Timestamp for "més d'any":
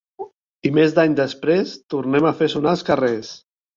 0.77-1.13